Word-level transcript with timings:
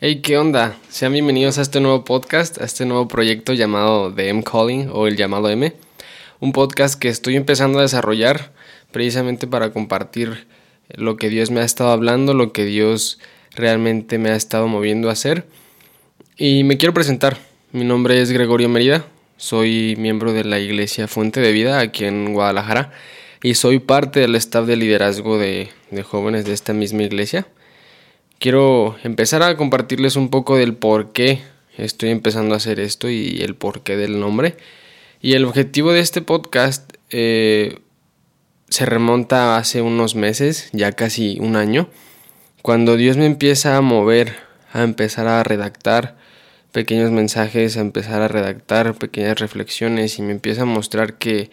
Hey, 0.00 0.20
¿qué 0.22 0.38
onda? 0.38 0.76
Sean 0.90 1.12
bienvenidos 1.12 1.58
a 1.58 1.62
este 1.62 1.80
nuevo 1.80 2.04
podcast, 2.04 2.60
a 2.62 2.64
este 2.64 2.86
nuevo 2.86 3.08
proyecto 3.08 3.52
llamado 3.52 4.14
The 4.14 4.28
M 4.28 4.44
Calling 4.44 4.90
o 4.92 5.08
el 5.08 5.16
llamado 5.16 5.50
M. 5.50 5.74
Un 6.38 6.52
podcast 6.52 6.96
que 6.96 7.08
estoy 7.08 7.34
empezando 7.34 7.80
a 7.80 7.82
desarrollar 7.82 8.52
precisamente 8.92 9.48
para 9.48 9.72
compartir 9.72 10.46
lo 10.90 11.16
que 11.16 11.28
Dios 11.30 11.50
me 11.50 11.62
ha 11.62 11.64
estado 11.64 11.90
hablando, 11.90 12.32
lo 12.32 12.52
que 12.52 12.64
Dios 12.64 13.18
realmente 13.56 14.18
me 14.18 14.30
ha 14.30 14.36
estado 14.36 14.68
moviendo 14.68 15.08
a 15.08 15.14
hacer. 15.14 15.48
Y 16.36 16.62
me 16.62 16.76
quiero 16.76 16.94
presentar. 16.94 17.36
Mi 17.72 17.82
nombre 17.82 18.22
es 18.22 18.30
Gregorio 18.30 18.68
Merida, 18.68 19.04
soy 19.36 19.96
miembro 19.98 20.32
de 20.32 20.44
la 20.44 20.60
Iglesia 20.60 21.08
Fuente 21.08 21.40
de 21.40 21.50
Vida 21.50 21.80
aquí 21.80 22.04
en 22.04 22.34
Guadalajara 22.34 22.92
y 23.42 23.54
soy 23.54 23.80
parte 23.80 24.20
del 24.20 24.36
staff 24.36 24.64
de 24.64 24.76
liderazgo 24.76 25.38
de, 25.38 25.70
de 25.90 26.02
jóvenes 26.04 26.44
de 26.44 26.52
esta 26.52 26.72
misma 26.72 27.02
iglesia 27.02 27.48
quiero 28.38 28.96
empezar 29.02 29.42
a 29.42 29.56
compartirles 29.56 30.16
un 30.16 30.30
poco 30.30 30.56
del 30.56 30.74
por 30.74 31.12
qué 31.12 31.40
estoy 31.76 32.10
empezando 32.10 32.54
a 32.54 32.58
hacer 32.58 32.80
esto 32.80 33.08
y 33.08 33.40
el 33.42 33.54
porqué 33.54 33.96
del 33.96 34.20
nombre. 34.20 34.56
Y 35.20 35.34
el 35.34 35.44
objetivo 35.44 35.92
de 35.92 36.00
este 36.00 36.22
podcast 36.22 36.92
eh, 37.10 37.78
se 38.68 38.86
remonta 38.86 39.56
hace 39.56 39.82
unos 39.82 40.14
meses, 40.14 40.68
ya 40.72 40.92
casi 40.92 41.38
un 41.40 41.56
año, 41.56 41.88
cuando 42.62 42.96
Dios 42.96 43.16
me 43.16 43.26
empieza 43.26 43.76
a 43.76 43.80
mover, 43.80 44.36
a 44.72 44.82
empezar 44.82 45.26
a 45.26 45.42
redactar 45.42 46.16
pequeños 46.72 47.10
mensajes, 47.10 47.76
a 47.76 47.80
empezar 47.80 48.20
a 48.20 48.28
redactar 48.28 48.94
pequeñas 48.94 49.40
reflexiones 49.40 50.18
y 50.18 50.22
me 50.22 50.32
empieza 50.32 50.62
a 50.62 50.66
mostrar 50.66 51.14
que, 51.14 51.50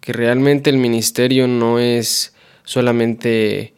que 0.00 0.12
realmente 0.12 0.70
el 0.70 0.76
ministerio 0.76 1.46
no 1.46 1.78
es 1.78 2.34
solamente 2.64 3.73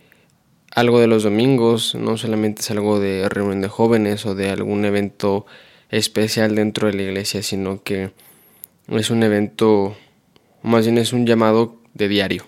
algo 0.77 1.01
de 1.01 1.07
los 1.07 1.23
domingos, 1.23 1.95
no 1.95 2.19
solamente 2.19 2.61
es 2.61 2.71
algo 2.71 3.01
de 3.01 3.27
reunión 3.31 3.63
de 3.63 3.69
jóvenes 3.69 4.27
o 4.27 4.35
de 4.35 4.51
algún 4.51 4.85
evento 4.85 5.47
especial 5.91 6.55
dentro 6.55 6.87
de 6.87 6.93
la 6.93 7.03
iglesia, 7.03 7.43
sino 7.43 7.83
que 7.83 8.11
es 8.89 9.09
un 9.09 9.23
evento, 9.23 9.97
más 10.63 10.85
bien 10.85 10.99
es 10.99 11.15
un 11.15 11.25
llamado 11.25 11.77
de 11.95 12.09
diario. 12.09 12.47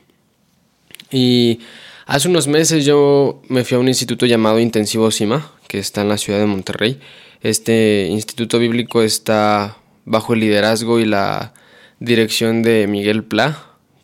Y 1.11 1.61
hace 2.05 2.29
unos 2.29 2.49
meses 2.49 2.85
yo 2.85 3.41
me 3.49 3.65
fui 3.65 3.77
a 3.79 3.81
un 3.81 3.89
instituto 3.89 4.27
llamado 4.27 4.61
Intensivo 4.61 5.11
Sima, 5.11 5.51
que 5.67 5.79
está 5.79 6.03
en 6.03 6.11
la 6.11 6.19
ciudad 6.19 6.39
de 6.39 6.47
Monterrey. 6.47 7.01
Este 7.41 8.09
instituto 8.11 8.59
bíblico 8.59 9.03
está 9.03 9.79
bajo 10.05 10.35
el 10.35 10.41
liderazgo 10.41 11.01
y 11.01 11.07
la 11.07 11.55
dirección 11.99 12.63
de 12.63 12.89
Miguel 12.89 13.25
Pla, 13.25 13.57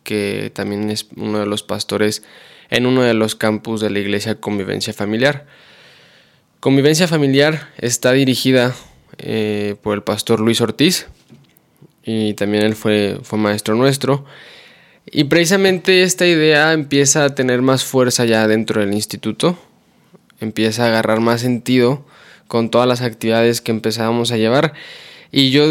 que 0.03 0.51
también 0.51 0.89
es 0.89 1.05
uno 1.15 1.39
de 1.41 1.45
los 1.45 1.61
pastores 1.61 2.23
en 2.69 2.85
uno 2.85 3.01
de 3.01 3.13
los 3.13 3.35
campus 3.35 3.81
de 3.81 3.89
la 3.89 3.99
iglesia 3.99 4.35
Convivencia 4.35 4.93
Familiar. 4.93 5.45
Convivencia 6.59 7.07
Familiar 7.07 7.69
está 7.77 8.11
dirigida 8.11 8.75
eh, 9.17 9.75
por 9.81 9.95
el 9.95 10.03
pastor 10.03 10.39
Luis 10.39 10.61
Ortiz 10.61 11.07
y 12.03 12.33
también 12.33 12.63
él 12.63 12.75
fue, 12.75 13.19
fue 13.23 13.39
maestro 13.39 13.75
nuestro. 13.75 14.25
Y 15.05 15.25
precisamente 15.25 16.03
esta 16.03 16.25
idea 16.25 16.73
empieza 16.73 17.25
a 17.25 17.35
tener 17.35 17.61
más 17.61 17.83
fuerza 17.83 18.25
ya 18.25 18.47
dentro 18.47 18.81
del 18.81 18.93
instituto, 18.93 19.57
empieza 20.39 20.83
a 20.83 20.87
agarrar 20.87 21.19
más 21.19 21.41
sentido 21.41 22.05
con 22.47 22.69
todas 22.69 22.87
las 22.87 23.01
actividades 23.01 23.61
que 23.61 23.71
empezábamos 23.71 24.31
a 24.31 24.37
llevar. 24.37 24.73
Y 25.31 25.51
yo 25.51 25.63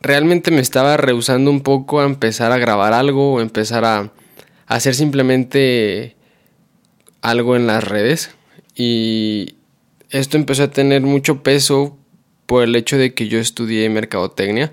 realmente 0.00 0.50
me 0.50 0.60
estaba 0.60 0.96
rehusando 0.96 1.50
un 1.50 1.60
poco 1.60 2.00
a 2.00 2.06
empezar 2.06 2.52
a 2.52 2.58
grabar 2.58 2.92
algo 2.92 3.34
o 3.34 3.40
empezar 3.40 3.84
a, 3.84 3.98
a 3.98 4.10
hacer 4.66 4.94
simplemente 4.94 6.16
algo 7.22 7.56
en 7.56 7.66
las 7.66 7.84
redes 7.84 8.30
y 8.74 9.54
esto 10.10 10.36
empezó 10.36 10.64
a 10.64 10.70
tener 10.70 11.02
mucho 11.02 11.42
peso 11.42 11.96
por 12.46 12.64
el 12.64 12.74
hecho 12.74 12.96
de 12.98 13.14
que 13.14 13.28
yo 13.28 13.38
estudié 13.38 13.88
mercadotecnia 13.88 14.72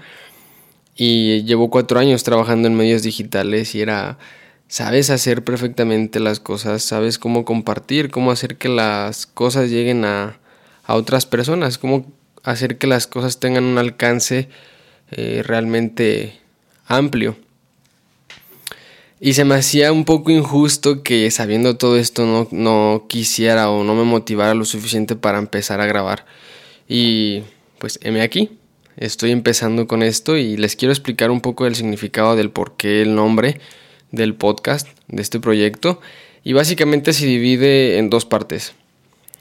y 0.96 1.44
llevo 1.44 1.70
cuatro 1.70 2.00
años 2.00 2.24
trabajando 2.24 2.68
en 2.68 2.76
medios 2.76 3.04
digitales 3.04 3.76
y 3.76 3.82
era, 3.82 4.18
sabes 4.68 5.10
hacer 5.12 5.44
perfectamente 5.44 6.20
las 6.20 6.40
cosas, 6.40 6.82
sabes 6.82 7.20
cómo 7.20 7.46
compartir, 7.46 8.10
cómo 8.10 8.32
hacer 8.32 8.58
que 8.58 8.70
las 8.70 9.28
cosas 9.28 9.70
lleguen 9.70 10.06
a, 10.06 10.40
a 10.86 10.96
otras 10.96 11.26
personas, 11.28 11.78
cómo 11.78 12.12
hacer 12.44 12.78
que 12.78 12.88
las 12.88 13.06
cosas 13.08 13.40
tengan 13.40 13.66
un 13.66 13.78
alcance 13.78 14.50
eh, 15.12 15.44
realmente 15.46 16.40
amplio. 16.88 17.38
Y 19.20 19.34
se 19.34 19.46
me 19.46 19.56
hacía 19.56 19.92
un 19.92 20.06
poco 20.06 20.30
injusto 20.30 21.02
que 21.02 21.32
sabiendo 21.32 21.76
todo 21.76 21.98
esto 21.98 22.26
no, 22.26 22.48
no 22.52 23.06
quisiera 23.10 23.72
o 23.72 23.84
no 23.84 23.96
me 23.96 24.04
motivara 24.04 24.54
lo 24.54 24.64
suficiente 24.64 25.16
para 25.16 25.40
empezar 25.40 25.82
a 25.82 25.88
grabar. 25.88 26.26
Y 26.88 27.42
pues 27.80 28.00
heme 28.04 28.22
aquí, 28.22 28.52
estoy 28.96 29.32
empezando 29.32 29.88
con 29.88 30.04
esto 30.04 30.38
y 30.38 30.56
les 30.56 30.76
quiero 30.76 30.92
explicar 30.92 31.32
un 31.32 31.42
poco 31.42 31.66
el 31.66 31.76
significado 31.76 32.36
del 32.36 32.52
por 32.52 32.78
qué 32.78 33.02
el 33.02 33.16
nombre 33.16 33.60
del 34.12 34.36
podcast, 34.36 34.88
de 35.08 35.24
este 35.24 35.40
proyecto. 35.40 36.00
Y 36.44 36.54
básicamente 36.54 37.12
se 37.12 37.26
divide 37.26 37.98
en 37.98 38.12
dos 38.12 38.26
partes. 38.26 38.74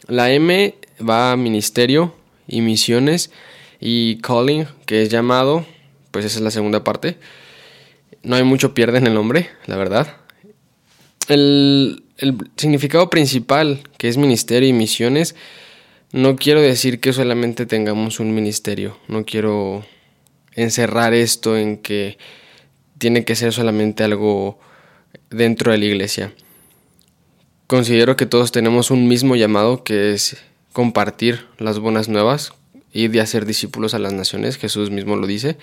La 0.08 0.32
M 0.32 0.74
va 1.06 1.32
a 1.32 1.36
ministerio 1.36 2.14
y 2.48 2.62
misiones 2.62 3.30
y 3.78 4.16
calling, 4.22 4.66
que 4.86 5.02
es 5.02 5.10
llamado, 5.10 5.66
pues 6.12 6.24
esa 6.24 6.38
es 6.38 6.42
la 6.42 6.50
segunda 6.50 6.82
parte 6.82 7.18
no 8.22 8.36
hay 8.36 8.44
mucho 8.44 8.74
pierde 8.74 8.98
en 8.98 9.06
el 9.06 9.14
nombre, 9.14 9.50
la 9.66 9.76
verdad. 9.76 10.16
El, 11.28 12.02
significado 12.56 13.10
principal, 13.10 13.82
que 13.98 14.08
es 14.08 14.16
ministerio 14.16 14.68
y 14.68 14.72
misiones, 14.72 15.34
no 16.12 16.36
quiero 16.36 16.60
decir 16.60 17.00
que 17.00 17.12
solamente 17.12 17.66
tengamos 17.66 18.20
un 18.20 18.34
ministerio, 18.34 18.96
no 19.08 19.24
quiero 19.24 19.84
encerrar 20.54 21.12
esto 21.12 21.56
en 21.56 21.76
que 21.76 22.16
tiene 22.98 23.24
que 23.24 23.36
ser 23.36 23.52
solamente 23.52 24.02
algo 24.02 24.58
dentro 25.30 25.72
de 25.72 25.78
la 25.78 25.84
iglesia. 25.84 26.32
Considero 27.66 28.16
que 28.16 28.26
todos 28.26 28.52
tenemos 28.52 28.90
un 28.90 29.08
mismo 29.08 29.36
llamado 29.36 29.84
que 29.84 30.14
es 30.14 30.38
compartir 30.72 31.46
las 31.58 31.78
buenas 31.78 32.08
nuevas 32.08 32.52
y 32.92 33.08
de 33.08 33.20
hacer 33.20 33.44
discípulos 33.44 33.92
a 33.92 33.98
las 33.98 34.12
naciones, 34.12 34.56
Jesús 34.56 34.90
mismo 34.90 35.16
lo 35.16 35.26
dice. 35.26 35.58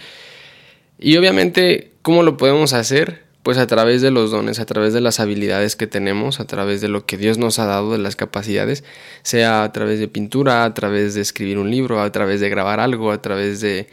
Y 1.00 1.18
obviamente, 1.18 1.92
¿cómo 2.02 2.24
lo 2.24 2.38
podemos 2.38 2.74
hacer? 2.74 3.24
Pues 3.44 3.58
a 3.58 3.68
través 3.68 4.02
de 4.02 4.12
los 4.12 4.31
dones, 4.31 4.59
a 4.59 4.66
través 4.66 4.94
de 4.94 5.02
las 5.02 5.20
habilidades 5.20 5.76
que 5.76 5.88
tenemos, 5.88 6.40
a 6.40 6.46
través 6.46 6.80
de 6.80 6.88
lo 6.88 7.06
que 7.06 7.18
Dios 7.18 7.38
nos 7.38 7.59
ha 7.59 7.66
dado, 7.66 7.92
de 7.92 7.98
las 7.98 8.16
capacidades, 8.16 8.84
sea 9.22 9.64
a 9.64 9.72
través 9.74 10.00
de 10.00 10.08
pintura, 10.08 10.64
a 10.64 10.74
través 10.74 11.14
de 11.14 11.22
escribir 11.22 11.58
un 11.58 11.70
libro, 11.70 12.02
a 12.02 12.12
través 12.12 12.40
de 12.40 12.50
grabar 12.50 12.80
algo, 12.80 13.12
a 13.12 13.22
través 13.22 13.59
de 13.59 13.90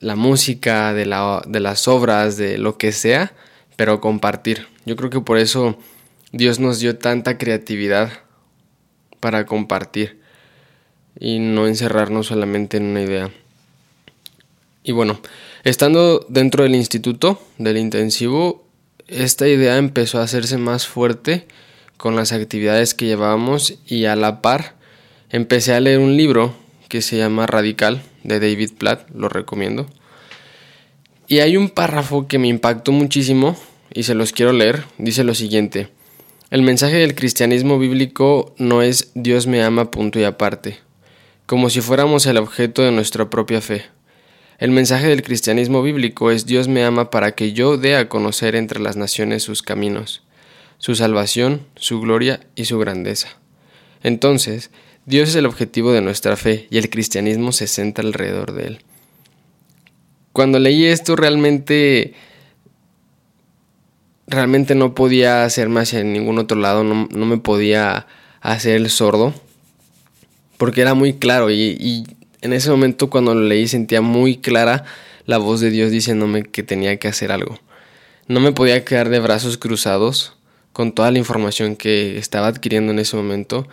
la 0.00 0.16
música, 0.16 0.92
de, 0.92 1.06
la, 1.06 1.42
de 1.46 1.60
las 1.60 1.86
obras, 1.86 2.36
de 2.36 2.58
lo 2.58 2.78
que 2.78 2.90
sea, 2.90 3.32
pero 3.76 4.00
compartir. 4.00 4.66
Yo 4.86 4.96
creo 4.96 5.10
que 5.10 5.20
por 5.20 5.38
eso 5.38 5.78
Dios 6.32 6.58
nos 6.58 6.80
dio 6.80 6.98
tanta 6.98 7.38
creatividad 7.38 8.10
para 9.20 9.46
compartir 9.46 10.20
y 11.18 11.38
no 11.38 11.66
encerrarnos 11.66 12.26
solamente 12.26 12.78
en 12.78 12.84
una 12.84 13.02
idea. 13.02 13.30
Y 14.82 14.92
bueno, 14.92 15.20
Estando 15.62 16.24
dentro 16.30 16.62
del 16.62 16.74
instituto, 16.74 17.38
del 17.58 17.76
intensivo, 17.76 18.64
esta 19.08 19.46
idea 19.46 19.76
empezó 19.76 20.18
a 20.18 20.22
hacerse 20.22 20.56
más 20.56 20.86
fuerte 20.86 21.46
con 21.98 22.16
las 22.16 22.32
actividades 22.32 22.94
que 22.94 23.04
llevábamos 23.04 23.74
y 23.86 24.06
a 24.06 24.16
la 24.16 24.40
par 24.40 24.76
empecé 25.28 25.74
a 25.74 25.80
leer 25.80 25.98
un 25.98 26.16
libro 26.16 26.54
que 26.88 27.02
se 27.02 27.18
llama 27.18 27.46
Radical 27.46 28.02
de 28.24 28.40
David 28.40 28.70
Platt, 28.78 29.10
lo 29.14 29.28
recomiendo. 29.28 29.86
Y 31.28 31.40
hay 31.40 31.58
un 31.58 31.68
párrafo 31.68 32.26
que 32.26 32.38
me 32.38 32.48
impactó 32.48 32.90
muchísimo 32.90 33.54
y 33.92 34.04
se 34.04 34.14
los 34.14 34.32
quiero 34.32 34.54
leer. 34.54 34.84
Dice 34.96 35.24
lo 35.24 35.34
siguiente. 35.34 35.88
El 36.50 36.62
mensaje 36.62 36.96
del 36.96 37.14
cristianismo 37.14 37.78
bíblico 37.78 38.54
no 38.56 38.80
es 38.80 39.10
Dios 39.14 39.46
me 39.46 39.62
ama 39.62 39.90
punto 39.90 40.18
y 40.18 40.24
aparte, 40.24 40.78
como 41.44 41.68
si 41.68 41.82
fuéramos 41.82 42.24
el 42.24 42.38
objeto 42.38 42.80
de 42.80 42.92
nuestra 42.92 43.28
propia 43.28 43.60
fe. 43.60 43.84
El 44.60 44.72
mensaje 44.72 45.08
del 45.08 45.22
cristianismo 45.22 45.82
bíblico 45.82 46.30
es 46.30 46.44
Dios 46.44 46.68
me 46.68 46.84
ama 46.84 47.08
para 47.08 47.32
que 47.32 47.54
yo 47.54 47.78
dé 47.78 47.96
a 47.96 48.10
conocer 48.10 48.54
entre 48.54 48.78
las 48.78 48.94
naciones 48.94 49.42
sus 49.42 49.62
caminos, 49.62 50.22
su 50.76 50.94
salvación, 50.94 51.66
su 51.76 51.98
gloria 51.98 52.40
y 52.56 52.66
su 52.66 52.78
grandeza. 52.78 53.28
Entonces, 54.02 54.70
Dios 55.06 55.30
es 55.30 55.34
el 55.36 55.46
objetivo 55.46 55.92
de 55.92 56.02
nuestra 56.02 56.36
fe 56.36 56.68
y 56.70 56.76
el 56.76 56.90
cristianismo 56.90 57.52
se 57.52 57.66
centra 57.66 58.04
alrededor 58.04 58.52
de 58.52 58.66
él. 58.66 58.78
Cuando 60.34 60.58
leí 60.58 60.84
esto 60.84 61.16
realmente 61.16 62.12
realmente 64.26 64.74
no 64.74 64.94
podía 64.94 65.44
hacerme 65.44 65.80
hacia 65.80 66.04
ningún 66.04 66.38
otro 66.38 66.60
lado, 66.60 66.84
no, 66.84 67.06
me 67.08 67.38
podía 67.38 68.06
hacer 68.42 68.76
el 68.76 68.90
sordo, 68.90 69.32
porque 70.58 70.82
era 70.82 70.92
muy 70.92 71.14
claro 71.14 71.50
y 71.50 72.04
en 72.42 72.52
ese 72.52 72.70
momento 72.70 73.10
cuando 73.10 73.34
lo 73.34 73.42
leí 73.42 73.68
sentía 73.68 74.00
muy 74.00 74.38
clara 74.38 74.84
la 75.26 75.38
voz 75.38 75.60
de 75.60 75.70
Dios 75.70 75.90
diciéndome 75.90 76.42
que 76.44 76.62
tenía 76.62 76.96
que 76.98 77.08
hacer 77.08 77.32
algo. 77.32 77.58
No 78.26 78.40
me 78.40 78.52
podía 78.52 78.84
quedar 78.84 79.08
de 79.08 79.18
brazos 79.20 79.58
cruzados 79.58 80.34
con 80.72 80.92
toda 80.92 81.10
la 81.10 81.18
información 81.18 81.76
que 81.76 82.16
estaba 82.18 82.46
adquiriendo 82.46 82.92
en 82.92 82.98
ese 82.98 83.16
momento 83.16 83.68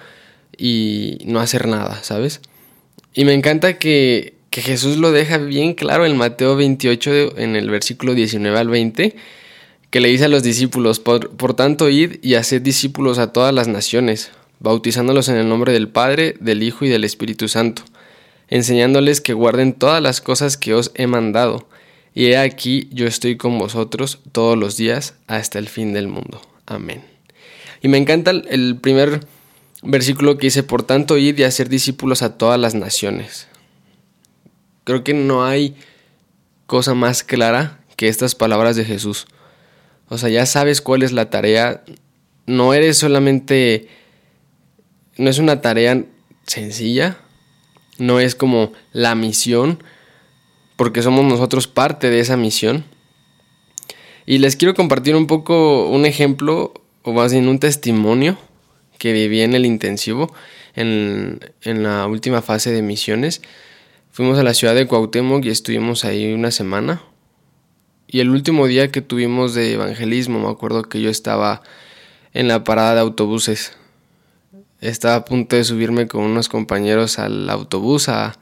y 0.57 1.19
no 1.25 1.39
hacer 1.39 1.67
nada, 1.67 2.03
¿sabes? 2.03 2.41
Y 3.13 3.25
me 3.25 3.33
encanta 3.33 3.77
que, 3.77 4.33
que 4.49 4.61
Jesús 4.61 4.97
lo 4.97 5.11
deja 5.11 5.37
bien 5.37 5.73
claro 5.73 6.05
en 6.05 6.17
Mateo 6.17 6.55
28, 6.55 7.37
en 7.37 7.55
el 7.55 7.69
versículo 7.69 8.13
19 8.13 8.57
al 8.57 8.69
20, 8.69 9.15
que 9.89 10.01
le 10.01 10.09
dice 10.09 10.25
a 10.25 10.29
los 10.29 10.43
discípulos, 10.43 10.99
por, 10.99 11.29
por 11.31 11.53
tanto, 11.53 11.89
id 11.89 12.17
y 12.21 12.35
haced 12.35 12.61
discípulos 12.61 13.19
a 13.19 13.31
todas 13.31 13.53
las 13.53 13.67
naciones, 13.67 14.31
bautizándolos 14.59 15.29
en 15.29 15.37
el 15.37 15.47
nombre 15.47 15.73
del 15.73 15.87
Padre, 15.87 16.35
del 16.39 16.63
Hijo 16.63 16.85
y 16.85 16.89
del 16.89 17.03
Espíritu 17.03 17.47
Santo, 17.47 17.83
enseñándoles 18.47 19.21
que 19.21 19.33
guarden 19.33 19.73
todas 19.73 20.01
las 20.01 20.21
cosas 20.21 20.57
que 20.57 20.73
os 20.73 20.91
he 20.95 21.07
mandado. 21.07 21.67
Y 22.13 22.27
he 22.27 22.37
aquí 22.37 22.89
yo 22.91 23.05
estoy 23.05 23.37
con 23.37 23.59
vosotros 23.59 24.19
todos 24.31 24.57
los 24.57 24.77
días 24.77 25.15
hasta 25.27 25.59
el 25.59 25.67
fin 25.67 25.93
del 25.93 26.07
mundo. 26.07 26.41
Amén. 26.65 27.03
Y 27.81 27.87
me 27.89 27.97
encanta 27.97 28.31
el 28.31 28.77
primer 28.77 29.21
versículo 29.83 30.37
que 30.37 30.47
dice, 30.47 30.63
por 30.63 30.83
tanto, 30.83 31.17
id 31.17 31.37
y 31.37 31.43
hacer 31.43 31.69
discípulos 31.69 32.21
a 32.21 32.37
todas 32.37 32.59
las 32.59 32.75
naciones. 32.75 33.47
Creo 34.83 35.03
que 35.03 35.13
no 35.13 35.45
hay 35.45 35.75
cosa 36.65 36.93
más 36.93 37.23
clara 37.23 37.79
que 37.95 38.07
estas 38.07 38.35
palabras 38.35 38.75
de 38.75 38.85
Jesús. 38.85 39.27
O 40.09 40.17
sea, 40.17 40.29
ya 40.29 40.45
sabes 40.45 40.81
cuál 40.81 41.03
es 41.03 41.11
la 41.11 41.29
tarea. 41.29 41.83
No 42.45 42.73
eres 42.73 42.97
solamente... 42.97 43.89
No 45.17 45.29
es 45.29 45.39
una 45.39 45.61
tarea 45.61 46.05
sencilla. 46.45 47.17
No 47.97 48.19
es 48.19 48.35
como 48.35 48.73
la 48.93 49.15
misión. 49.15 49.83
Porque 50.75 51.01
somos 51.01 51.25
nosotros 51.25 51.67
parte 51.67 52.09
de 52.09 52.19
esa 52.19 52.37
misión. 52.37 52.85
Y 54.25 54.39
les 54.39 54.55
quiero 54.55 54.73
compartir 54.73 55.15
un 55.15 55.25
poco 55.25 55.87
un 55.87 56.05
ejemplo, 56.05 56.73
o 57.01 57.13
más 57.13 57.31
bien 57.31 57.47
un 57.47 57.59
testimonio 57.59 58.37
que 58.97 59.13
viví 59.13 59.41
en 59.41 59.53
el 59.53 59.65
intensivo, 59.65 60.33
en, 60.75 61.39
en 61.61 61.83
la 61.83 62.05
última 62.07 62.41
fase 62.41 62.71
de 62.71 62.81
misiones. 62.81 63.41
Fuimos 64.11 64.37
a 64.37 64.43
la 64.43 64.53
ciudad 64.53 64.75
de 64.75 64.87
Cuauhtémoc 64.87 65.45
y 65.45 65.49
estuvimos 65.49 66.03
ahí 66.03 66.33
una 66.33 66.51
semana. 66.51 67.01
Y 68.07 68.19
el 68.19 68.29
último 68.29 68.67
día 68.67 68.91
que 68.91 69.01
tuvimos 69.01 69.53
de 69.53 69.73
evangelismo, 69.73 70.39
me 70.39 70.49
acuerdo 70.49 70.83
que 70.83 71.01
yo 71.01 71.09
estaba 71.09 71.61
en 72.33 72.47
la 72.47 72.63
parada 72.63 72.95
de 72.95 73.01
autobuses. 73.01 73.77
Estaba 74.81 75.15
a 75.15 75.25
punto 75.25 75.55
de 75.55 75.63
subirme 75.63 76.07
con 76.07 76.23
unos 76.23 76.49
compañeros 76.49 77.17
al 77.17 77.49
autobús 77.49 78.09
a 78.09 78.37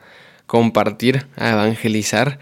compartir, 0.45 1.27
a 1.37 1.51
evangelizar. 1.51 2.39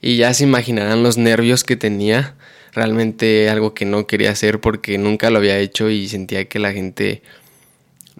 Y 0.00 0.16
ya 0.16 0.32
se 0.34 0.44
imaginarán 0.44 1.02
los 1.02 1.18
nervios 1.18 1.64
que 1.64 1.76
tenía. 1.76 2.36
Realmente 2.72 3.48
algo 3.48 3.74
que 3.74 3.84
no 3.84 4.06
quería 4.06 4.30
hacer 4.30 4.60
porque 4.60 4.98
nunca 4.98 5.30
lo 5.30 5.38
había 5.38 5.58
hecho 5.58 5.90
y 5.90 6.08
sentía 6.08 6.48
que 6.48 6.58
la 6.58 6.72
gente 6.72 7.22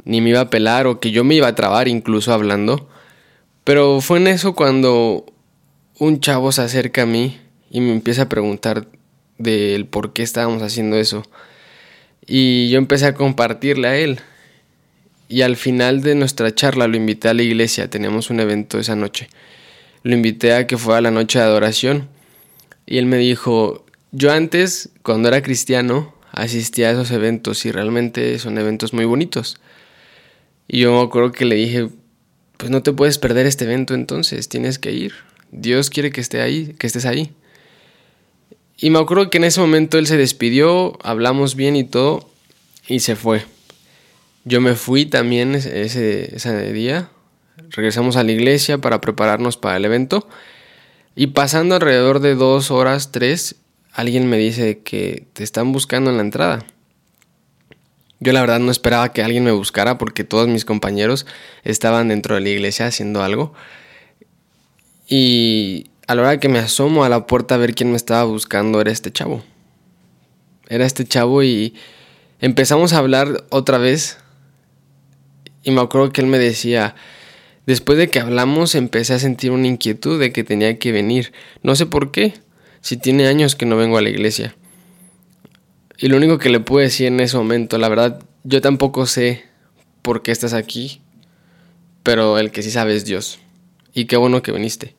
ni 0.05 0.21
me 0.21 0.31
iba 0.31 0.41
a 0.41 0.51
pelar 0.51 0.87
o 0.87 0.99
que 0.99 1.11
yo 1.11 1.25
me 1.25 1.35
iba 1.35 1.49
a 1.49 1.55
trabar 1.55 1.89
incluso 1.89 2.33
hablando. 2.33 2.89
Pero 3.65 4.01
fue 4.01 4.19
en 4.19 4.29
eso 4.29 4.55
cuando 4.55 5.27
un 5.99 6.21
chavo 6.21 6.53
se 6.53 6.63
acerca 6.63 7.03
a 7.03 7.07
mí 7.07 7.39
y 7.71 7.81
me 7.81 7.93
empieza 7.93 8.23
a 8.23 8.29
preguntar 8.29 8.89
del 9.39 9.87
por 9.87 10.13
qué 10.13 10.23
estábamos 10.23 10.63
haciendo 10.63 10.97
eso. 10.97 11.23
Y 12.27 12.69
yo 12.69 12.79
empecé 12.79 13.07
a 13.07 13.15
compartirle 13.15 13.89
a 13.89 13.97
él. 13.97 14.21
Y 15.29 15.43
al 15.43 15.57
final 15.57 16.03
de 16.03 16.15
nuestra 16.15 16.55
charla 16.55 16.87
lo 16.87 16.97
invité 16.97 17.29
a 17.29 17.35
la 17.35 17.43
iglesia, 17.43 17.89
teníamos 17.89 18.31
un 18.31 18.41
evento 18.41 18.79
esa 18.79 18.97
noche. 18.97 19.29
Lo 20.03 20.15
invité 20.15 20.55
a 20.55 20.67
que 20.67 20.77
fuera 20.77 21.01
la 21.01 21.11
noche 21.11 21.39
de 21.39 21.45
adoración. 21.45 22.09
Y 22.87 22.99
él 22.99 23.07
me 23.07 23.17
dijo, 23.17 23.87
yo 24.13 24.33
antes, 24.33 24.91
cuando 25.03 25.29
era 25.29 25.43
cristiano, 25.43 26.15
asistía 26.31 26.89
a 26.89 26.93
esos 26.93 27.11
eventos 27.11 27.65
y 27.65 27.73
realmente 27.73 28.39
son 28.39 28.59
eventos 28.59 28.93
muy 28.93 29.05
bonitos. 29.07 29.57
Y 30.69 30.81
yo 30.81 30.93
me 30.93 31.03
acuerdo 31.03 31.33
que 31.33 31.45
le 31.45 31.57
dije, 31.57 31.89
pues 32.57 32.71
no 32.71 32.83
te 32.83 32.93
puedes 32.93 33.19
perder 33.19 33.47
este 33.47 33.65
evento 33.65 33.95
entonces, 33.95 34.49
tienes 34.49 34.79
que 34.79 34.93
ir. 34.93 35.15
Dios 35.51 35.91
quiere 35.91 36.11
que 36.11 36.21
esté 36.21 36.41
ahí, 36.41 36.75
que 36.79 36.87
estés 36.87 37.07
ahí. 37.07 37.33
Y 38.77 38.91
me 38.91 38.99
acuerdo 38.99 39.31
que 39.31 39.39
en 39.39 39.45
ese 39.45 39.61
momento 39.61 39.99
él 39.99 40.07
se 40.07 40.17
despidió, 40.17 40.99
hablamos 41.03 41.55
bien 41.55 41.77
y 41.77 41.85
todo, 41.85 42.29
y 42.89 43.01
se 43.01 43.17
fue. 43.17 43.45
Yo 44.45 44.61
me 44.61 44.75
fui 44.75 45.07
también 45.07 45.55
ese, 45.55 46.73
día, 46.73 47.09
regresamos 47.71 48.17
a 48.17 48.23
la 48.23 48.33
iglesia 48.33 48.79
para 48.79 49.01
prepararnos 49.01 49.57
para 49.57 49.77
el 49.77 49.85
evento, 49.85 50.29
y 51.17 51.29
pasando 51.29 51.77
alrededor 51.77 52.21
de 52.21 52.35
dos 52.35 52.71
horas, 52.71 53.13
tres, 53.13 53.57
alguien 53.93 54.29
me 54.29 54.37
dice 54.37 54.81
que 54.81 55.27
te 55.33 55.45
están 55.45 55.73
buscando 55.73 56.11
en 56.11 56.17
la 56.17 56.23
entrada. 56.23 56.67
Yo 58.21 58.33
la 58.33 58.41
verdad 58.41 58.59
no 58.59 58.71
esperaba 58.71 59.13
que 59.13 59.23
alguien 59.23 59.45
me 59.45 59.53
buscara 59.53 59.99
porque 59.99 60.25
todos 60.25 60.49
mis 60.49 60.65
compañeros 60.65 61.27
estaban 61.63 62.09
dentro 62.09 62.35
de 62.35 62.41
la 62.41 62.49
iglesia 62.49 62.87
haciendo 62.87 63.23
algo. 63.23 63.53
Y 65.07 65.91
a 66.07 66.15
la 66.15 66.23
hora 66.23 66.41
que 66.41 66.49
me 66.49 66.59
asomo 66.59 67.05
a 67.05 67.09
la 67.09 67.27
puerta 67.27 67.55
a 67.55 67.59
ver 67.59 67.75
quién 67.75 67.91
me 67.91 67.97
estaba 67.97 68.25
buscando 68.25 68.81
era 68.81 68.91
este 68.91 69.13
chavo. 69.13 69.43
Era 70.69 70.87
este 70.87 71.05
chavo 71.05 71.43
y 71.43 71.75
empezamos 72.41 72.93
a 72.93 72.99
hablar 72.99 73.45
otra 73.51 73.79
vez. 73.79 74.19
Y 75.65 75.71
me 75.71 75.81
acuerdo 75.81 76.13
que 76.13 76.21
él 76.21 76.27
me 76.27 76.39
decía, 76.39 76.95
después 77.67 77.99
de 77.99 78.09
que 78.09 78.21
hablamos 78.21 78.75
empecé 78.75 79.15
a 79.15 79.19
sentir 79.19 79.51
una 79.51 79.67
inquietud 79.67 80.21
de 80.21 80.31
que 80.31 80.45
tenía 80.45 80.79
que 80.79 80.93
venir. 80.93 81.33
No 81.63 81.75
sé 81.75 81.87
por 81.87 82.11
qué, 82.13 82.35
si 82.83 82.99
tiene 82.99 83.27
años 83.27 83.57
que 83.57 83.67
no 83.67 83.77
vengo 83.77 83.97
a 83.97 84.03
la 84.03 84.11
iglesia. 84.11 84.55
Y 85.97 86.09
lo 86.09 86.19
único 86.19 86.39
que 86.39 86.51
le 86.51 86.61
puedo 86.61 86.83
decir 86.83 87.07
en 87.07 87.19
ese 87.21 87.37
momento, 87.37 87.79
la 87.79 87.89
verdad, 87.89 88.21
yo 88.43 88.61
tampoco 88.61 89.07
sé 89.07 89.45
por 90.03 90.23
qué 90.23 90.33
estás 90.33 90.53
aquí, 90.53 91.01
pero 92.03 92.39
el 92.39 92.51
que 92.51 92.63
sí 92.63 92.71
sabe 92.71 92.95
es 92.95 93.07
Dios. 93.07 93.39
Y 93.95 94.05
qué 94.05 94.17
bueno 94.19 94.43
que 94.43 94.53
viniste. 94.53 94.95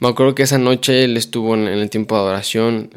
Me 0.00 0.08
acuerdo 0.08 0.34
que 0.34 0.42
esa 0.42 0.58
noche 0.58 1.04
él 1.04 1.16
estuvo 1.16 1.54
en 1.54 1.68
el 1.68 1.88
tiempo 1.90 2.16
de 2.16 2.22
adoración 2.22 2.90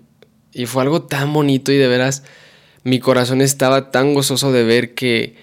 y 0.51 0.65
fue 0.65 0.81
algo 0.81 1.03
tan 1.03 1.31
bonito 1.31 1.71
y 1.71 1.77
de 1.77 1.87
veras 1.87 2.23
mi 2.83 2.99
corazón 2.99 3.41
estaba 3.41 3.91
tan 3.91 4.13
gozoso 4.13 4.51
de 4.51 4.63
ver 4.63 4.95
que 4.95 5.35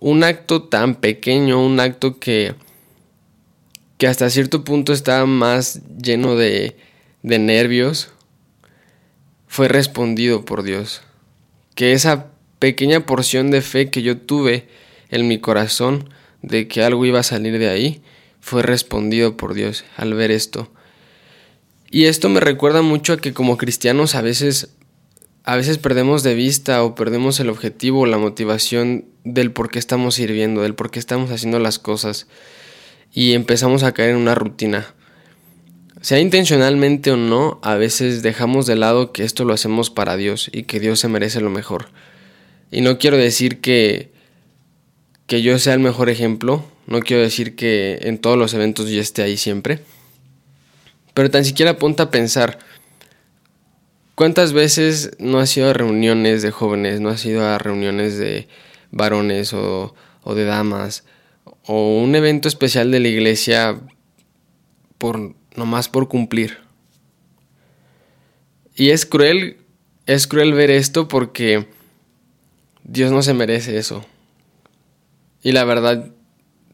un 0.00 0.24
acto 0.24 0.62
tan 0.62 0.96
pequeño, 0.96 1.64
un 1.64 1.78
acto 1.78 2.18
que, 2.18 2.54
que 3.98 4.06
hasta 4.06 4.30
cierto 4.30 4.64
punto 4.64 4.92
estaba 4.92 5.26
más 5.26 5.80
lleno 6.02 6.34
de, 6.34 6.76
de 7.22 7.38
nervios, 7.38 8.10
fue 9.46 9.68
respondido 9.68 10.44
por 10.44 10.62
Dios 10.62 11.02
que 11.74 11.92
esa 11.92 12.26
pequeña 12.58 13.06
porción 13.06 13.50
de 13.50 13.62
fe 13.62 13.90
que 13.90 14.02
yo 14.02 14.18
tuve 14.18 14.68
en 15.08 15.26
mi 15.26 15.38
corazón 15.38 16.10
de 16.42 16.68
que 16.68 16.82
algo 16.82 17.06
iba 17.06 17.20
a 17.20 17.24
salir 17.24 17.58
de 17.58 17.68
ahí 17.68 18.02
fue 18.40 18.62
respondido 18.62 19.36
por 19.36 19.54
Dios 19.54 19.84
al 19.96 20.14
ver 20.14 20.30
esto. 20.30 20.70
Y 21.90 22.04
esto 22.04 22.28
me 22.28 22.40
recuerda 22.40 22.82
mucho 22.82 23.14
a 23.14 23.16
que 23.16 23.32
como 23.32 23.56
cristianos 23.56 24.14
a 24.14 24.22
veces 24.22 24.70
a 25.50 25.56
veces 25.56 25.78
perdemos 25.78 26.22
de 26.22 26.34
vista 26.34 26.84
o 26.84 26.94
perdemos 26.94 27.40
el 27.40 27.48
objetivo 27.50 28.00
o 28.00 28.06
la 28.06 28.18
motivación 28.18 29.06
del 29.24 29.50
por 29.50 29.70
qué 29.70 29.78
estamos 29.78 30.14
sirviendo, 30.14 30.62
del 30.62 30.74
por 30.74 30.90
qué 30.90 30.98
estamos 30.98 31.30
haciendo 31.30 31.58
las 31.58 31.78
cosas 31.78 32.28
y 33.12 33.32
empezamos 33.32 33.82
a 33.82 33.92
caer 33.92 34.10
en 34.10 34.16
una 34.16 34.34
rutina 34.34 34.94
sea 36.00 36.18
intencionalmente 36.18 37.10
o 37.10 37.16
no, 37.16 37.58
a 37.62 37.74
veces 37.74 38.22
dejamos 38.22 38.66
de 38.66 38.76
lado 38.76 39.12
que 39.12 39.22
esto 39.22 39.44
lo 39.44 39.52
hacemos 39.52 39.90
para 39.90 40.16
Dios 40.16 40.50
y 40.52 40.62
que 40.62 40.80
Dios 40.80 41.00
se 41.00 41.08
merece 41.08 41.40
lo 41.40 41.50
mejor. 41.50 41.88
Y 42.70 42.80
no 42.80 42.98
quiero 42.98 43.16
decir 43.18 43.60
que, 43.60 44.10
que 45.26 45.42
yo 45.42 45.58
sea 45.58 45.74
el 45.74 45.80
mejor 45.80 46.08
ejemplo, 46.08 46.64
no 46.86 47.00
quiero 47.00 47.22
decir 47.22 47.54
que 47.54 47.98
en 48.02 48.18
todos 48.18 48.38
los 48.38 48.54
eventos 48.54 48.88
yo 48.88 49.00
esté 49.00 49.22
ahí 49.22 49.36
siempre, 49.36 49.80
pero 51.12 51.30
tan 51.30 51.44
siquiera 51.44 51.72
apunta 51.72 52.04
a 52.04 52.10
pensar, 52.10 52.60
¿cuántas 54.20 54.52
veces 54.52 55.12
no 55.18 55.38
has 55.38 55.56
ido 55.56 55.70
a 55.70 55.72
reuniones 55.72 56.42
de 56.42 56.50
jóvenes, 56.50 57.00
no 57.00 57.08
has 57.08 57.24
ido 57.24 57.42
a 57.42 57.56
reuniones 57.56 58.18
de 58.18 58.48
varones 58.90 59.54
o, 59.54 59.94
de 60.26 60.44
damas, 60.44 61.04
o 61.64 61.96
un 61.96 62.14
evento 62.14 62.46
especial 62.46 62.90
de 62.90 63.00
la 63.00 63.08
iglesia 63.08 63.80
por 64.98 65.34
nomás 65.56 65.88
por 65.88 66.08
cumplir. 66.08 66.58
Y 68.74 68.90
es 68.90 69.06
cruel, 69.06 69.56
es 70.04 70.26
cruel 70.26 70.52
ver 70.52 70.70
esto 70.70 71.08
porque 71.08 71.66
Dios 72.84 73.12
no 73.12 73.22
se 73.22 73.32
merece 73.32 73.78
eso. 73.78 74.04
Y 75.42 75.52
la 75.52 75.64
verdad, 75.64 76.10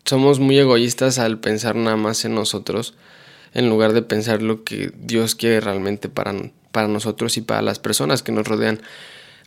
somos 0.05 0.41
muy 0.41 0.59
egoístas 0.59 1.21
al 1.21 1.38
pensar 1.38 1.76
nada 1.76 1.97
más 1.97 2.25
en 2.25 2.35
nosotros, 2.35 2.97
en 3.55 3.69
lugar 3.69 3.93
de 3.93 4.03
pensar 4.03 4.43
lo 4.43 4.65
que 4.65 4.91
Dios 4.99 5.37
quiere 5.37 5.61
realmente 5.61 6.09
para, 6.09 6.35
para 6.76 6.88
nosotros 6.88 7.38
y 7.38 7.40
para 7.40 7.62
las 7.62 7.78
personas 7.78 8.23
que 8.23 8.33
nos 8.33 8.47
rodean. 8.47 8.83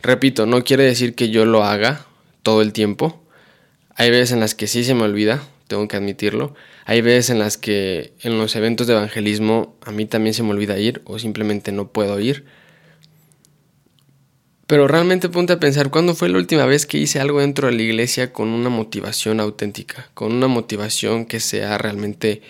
Repito, 0.02 0.46
no 0.46 0.64
quiere 0.64 0.82
decir 0.82 1.14
que 1.14 1.30
yo 1.30 1.44
lo 1.44 1.62
haga 1.62 2.04
todo 2.42 2.60
el 2.60 2.72
tiempo. 2.72 3.22
Hay 3.94 4.10
veces 4.10 4.32
en 4.32 4.40
las 4.40 4.56
que 4.56 4.66
sí 4.66 4.82
se 4.82 4.94
me 4.94 5.02
olvida, 5.02 5.40
tengo 5.68 5.86
que 5.86 5.96
admitirlo. 5.96 6.56
Hay 6.86 7.02
veces 7.02 7.30
en 7.30 7.38
las 7.38 7.56
que 7.56 8.14
en 8.22 8.36
los 8.36 8.56
eventos 8.56 8.88
de 8.88 8.94
evangelismo 8.94 9.76
a 9.82 9.92
mí 9.92 10.06
también 10.06 10.34
se 10.34 10.42
me 10.42 10.50
olvida 10.50 10.76
ir 10.76 11.02
o 11.04 11.20
simplemente 11.20 11.70
no 11.70 11.92
puedo 11.92 12.18
ir. 12.18 12.46
Pero 14.66 14.88
realmente 14.88 15.28
ponte 15.28 15.52
a 15.52 15.60
pensar, 15.60 15.90
¿cuándo 15.90 16.16
fue 16.16 16.30
la 16.30 16.38
última 16.38 16.66
vez 16.66 16.84
que 16.84 16.98
hice 16.98 17.20
algo 17.20 17.38
dentro 17.38 17.68
de 17.68 17.74
la 17.74 17.82
iglesia 17.82 18.32
con 18.32 18.48
una 18.48 18.70
motivación 18.70 19.38
auténtica? 19.38 20.10
Con 20.14 20.32
una 20.32 20.48
motivación 20.48 21.26
que 21.26 21.38
sea 21.38 21.78
realmente 21.78 22.42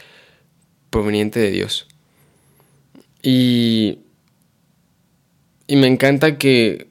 proveniente 0.88 1.38
de 1.38 1.50
Dios. 1.50 1.86
Y, 3.22 3.98
y 5.70 5.76
me 5.76 5.86
encanta 5.86 6.36
que, 6.36 6.88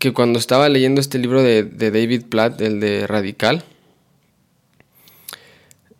que 0.00 0.12
cuando 0.12 0.40
estaba 0.40 0.68
leyendo 0.68 1.00
este 1.00 1.20
libro 1.20 1.40
de, 1.40 1.62
David 1.62 2.24
Platt, 2.28 2.60
el 2.60 2.80
de 2.80 3.06
Radical, 3.06 3.62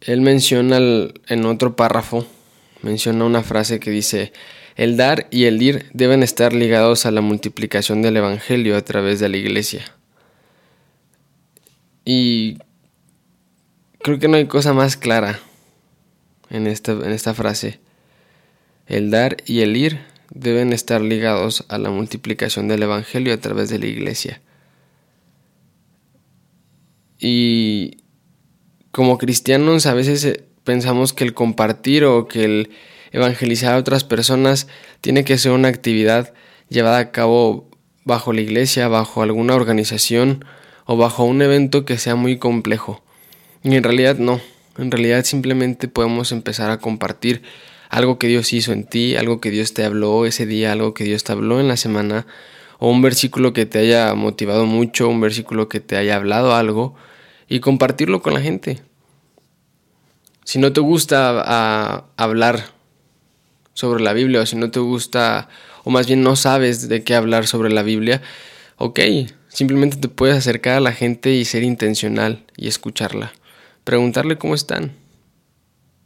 él 0.00 0.21
menciona 0.21 0.79
en 0.79 1.45
otro 1.47 1.76
párrafo, 1.76 2.26
menciona 2.83 3.25
una 3.25 3.45
frase 3.45 3.79
que 3.79 3.93
dice, 3.93 4.33
el 4.75 4.97
dar 4.97 5.29
y 5.31 5.45
el 5.45 5.62
ir 5.62 5.87
deben 5.93 6.25
estar 6.25 6.55
ligados 6.55 7.07
a 7.07 7.12
la 7.12 7.21
multiplicación 7.21 8.02
del 8.02 8.17
Evangelio 8.17 8.76
a 8.76 8.83
través 8.83 9.21
de 9.21 9.29
la 9.29 9.37
iglesia. 9.37 9.85
Y 12.05 12.59
creo 14.00 14.19
que 14.19 14.26
no 14.26 14.38
hay 14.38 14.47
cosa 14.47 14.73
más 14.73 14.97
clara 14.97 15.38
en 16.50 16.67
esta, 16.67 16.91
en 16.91 17.12
esta 17.12 17.33
frase. 17.33 17.79
El 18.88 19.12
dar 19.12 19.37
y 19.47 19.61
el 19.61 19.76
ir 19.76 20.12
deben 20.35 20.73
estar 20.73 21.01
ligados 21.01 21.65
a 21.69 21.79
la 21.79 21.91
multiplicación 21.91 22.69
del 22.69 22.83
Evangelio 22.83 23.35
a 23.35 23.39
través 23.39 23.69
de 23.69 23.79
la 23.79 23.87
iglesia. 23.87 24.41
Y 27.19 27.99
como 28.91 29.19
cristianos 29.19 29.87
a 29.87 29.95
veces 29.95 30.25
eh, 30.25 30.45
pensamos 30.65 31.12
que 31.12 31.25
el 31.25 31.35
compartir 31.35 32.05
o 32.05 32.27
que 32.27 32.45
el 32.45 32.71
evangelizar 33.12 33.75
a 33.75 33.79
otras 33.79 34.05
personas 34.05 34.67
tiene 35.01 35.25
que 35.25 35.39
ser 35.39 35.53
una 35.53 35.69
actividad 35.69 36.33
llevada 36.69 36.99
a 36.99 37.11
cabo 37.12 37.71
bajo 38.05 38.33
la 38.33 38.41
iglesia, 38.41 38.89
bajo 38.89 39.23
alguna 39.23 39.55
organización 39.55 40.45
o 40.87 40.97
bajo 40.97 41.25
un 41.25 41.43
evento 41.43 41.85
que 41.85 41.99
sea 41.99 42.17
muy 42.17 42.39
complejo. 42.39 43.03
Y 43.62 43.77
en 43.77 43.83
realidad 43.83 44.17
no, 44.17 44.41
en 44.79 44.91
realidad 44.91 45.25
simplemente 45.25 45.89
podemos 45.89 46.33
empezar 46.33 46.71
a 46.71 46.79
compartir 46.79 47.43
algo 47.93 48.19
que 48.19 48.27
Dios 48.27 48.55
hizo 48.55 48.73
en 48.73 48.85
ti, 48.85 49.17
algo 49.17 49.39
que 49.39 49.51
Dios 49.51 49.75
te 49.75 49.85
habló 49.85 50.25
ese 50.25 50.47
día, 50.47 50.73
algo 50.73 50.95
que 50.95 51.05
Dios 51.05 51.25
te 51.25 51.33
habló 51.33 51.61
en 51.61 51.69
la 51.69 51.77
semana, 51.77 52.27
o 52.79 52.91
un 52.91 53.03
versículo 53.03 53.53
que 53.53 53.67
te 53.67 53.79
haya 53.79 54.15
motivado 54.15 54.65
mucho, 54.65 55.11
un 55.11 55.21
versículo 55.21 55.69
que 55.69 55.79
te 55.79 55.97
haya 55.97 56.17
hablado 56.17 56.55
algo, 56.55 56.95
y 57.51 57.61
compartirlo 57.61 58.23
con 58.23 58.33
la 58.33 58.41
gente. 58.41 58.81
Si 60.43 60.59
no 60.59 60.73
te 60.73 60.81
gusta 60.81 62.07
hablar 62.17 62.65
sobre 63.75 64.03
la 64.03 64.15
Biblia 64.15 64.41
o 64.41 64.47
si 64.47 64.57
no 64.57 64.71
te 64.71 64.81
gusta 64.81 65.51
o 65.85 65.91
más 65.91 66.07
bien 66.07 66.23
no 66.23 66.35
sabes 66.35 66.89
de 66.89 67.05
qué 67.05 67.15
hablar 67.15 67.47
sobre 67.47 67.71
la 67.71 67.83
Biblia, 67.83 68.23
ok, 68.79 69.01
simplemente 69.49 69.99
te 69.99 70.09
puedes 70.09 70.39
acercar 70.39 70.79
a 70.79 70.81
la 70.81 70.93
gente 70.93 71.35
y 71.35 71.45
ser 71.45 71.63
intencional 71.63 72.47
y 72.57 72.69
escucharla. 72.69 73.35
Preguntarle 73.85 74.39
cómo 74.39 74.55
están. 74.55 75.02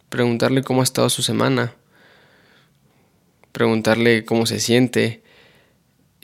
Preguntarle 0.08 0.62
cómo 0.62 0.80
ha 0.80 0.84
estado 0.84 1.10
su 1.10 1.22
semana. 1.22 1.74
Preguntarle 3.52 4.24
cómo 4.24 4.46
se 4.46 4.60
siente. 4.60 5.22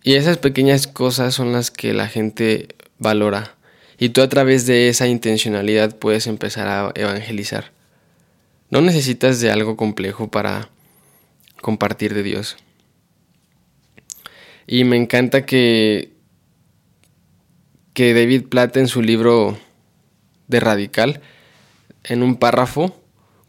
Y 0.03 0.15
esas 0.15 0.39
pequeñas 0.39 0.87
cosas 0.87 1.35
son 1.35 1.53
las 1.53 1.71
que 1.71 1.93
la 1.93 2.09
gente 2.09 2.69
valora. 2.99 3.57
Y 3.99 4.11
tú 4.11 4.23
a 4.23 4.29
través 4.29 4.67
de 4.67 4.89
esa 4.89 5.07
intencionalidad 5.07 5.97
puedes 5.97 6.27
empezar 6.27 6.69
a 6.69 6.93
evangelizar. 6.95 7.73
No 8.71 8.81
necesitas 8.81 9.41
de 9.41 9.51
algo 9.51 9.77
complejo 9.77 10.31
para 10.31 10.71
compartir 11.61 12.15
de 12.15 12.23
Dios. 12.23 12.57
Y 14.67 14.85
me 14.85 14.97
encanta 14.97 15.45
que, 15.45 16.13
que 17.95 18.15
David 18.15 18.47
Platt 18.49 18.77
en 18.77 18.89
su 18.89 19.03
libro 19.03 19.59
de 20.49 20.61
Radical, 20.61 21.21
en 22.05 22.23
un 22.23 22.37
párrafo, 22.37 23.02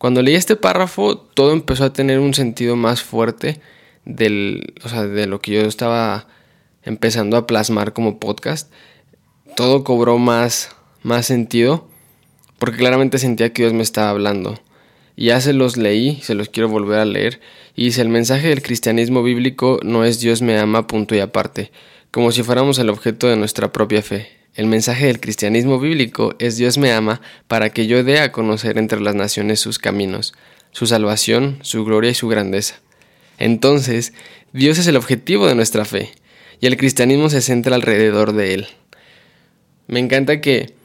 cuando 0.04 0.22
leí 0.22 0.36
este 0.36 0.58
párrafo, 0.58 1.16
todo 1.16 1.54
empezó 1.54 1.86
a 1.86 1.94
tener 1.94 2.20
un 2.20 2.34
sentido 2.34 2.76
más 2.76 3.02
fuerte 3.02 3.62
del, 4.04 4.74
de 5.16 5.28
lo 5.28 5.40
que 5.40 5.54
yo 5.54 5.62
estaba 5.62 6.28
empezando 6.84 7.38
a 7.38 7.48
plasmar 7.48 7.94
como 7.94 8.20
podcast. 8.20 8.70
Todo 9.56 9.86
cobró 9.86 10.18
más, 10.18 10.76
más 11.04 11.26
sentido, 11.26 11.88
porque 12.60 12.80
claramente 12.80 13.18
sentía 13.18 13.54
que 13.54 13.62
Dios 13.62 13.74
me 13.74 13.82
estaba 13.82 14.10
hablando. 14.10 14.60
Y 15.16 15.28
ya 15.28 15.40
se 15.40 15.54
los 15.54 15.78
leí, 15.78 16.20
se 16.22 16.36
los 16.36 16.50
quiero 16.50 16.68
volver 16.68 17.00
a 17.00 17.06
leer. 17.06 17.40
Y 17.74 17.86
dice, 17.86 18.02
el 18.02 18.10
mensaje 18.10 18.50
del 18.50 18.62
cristianismo 18.62 19.24
bíblico 19.24 19.80
no 19.84 20.04
es 20.04 20.20
Dios 20.20 20.42
me 20.42 20.60
ama, 20.60 20.86
punto 20.86 21.16
y 21.16 21.22
aparte, 21.22 21.72
como 22.12 22.34
si 22.34 22.44
fuéramos 22.44 22.78
el 22.78 22.90
objeto 22.90 23.28
de 23.28 23.38
nuestra 23.38 23.72
propia 23.72 24.02
fe. 24.02 24.43
El 24.56 24.68
mensaje 24.68 25.08
del 25.08 25.20
cristianismo 25.20 25.80
bíblico 25.80 26.36
es 26.38 26.58
Dios 26.58 26.78
me 26.78 26.92
ama 26.92 27.22
para 27.48 27.72
que 27.72 27.88
yo 27.88 28.04
dé 28.04 28.20
a 28.20 28.32
conocer 28.32 28.78
entre 28.78 29.02
las 29.02 29.16
naciones 29.16 29.60
sus 29.60 29.80
caminos, 29.80 30.34
su 30.72 30.86
salvación, 30.86 31.58
su 31.62 31.84
gloria 31.86 32.12
y 32.12 32.16
su 32.16 32.28
grandeza. 32.28 32.76
Entonces, 33.40 34.14
Dios 34.52 34.78
es 34.78 34.88
el 34.88 34.96
objetivo 34.96 35.48
de 35.48 35.56
nuestra 35.56 35.86
fe, 35.86 36.12
y 36.60 36.68
el 36.68 36.78
cristianismo 36.78 37.30
se 37.30 37.42
centra 37.42 37.76
alrededor 37.76 38.34
de 38.34 38.54
él. 38.54 38.68
Me 39.88 40.00
encanta 40.00 40.40
que 40.40 40.76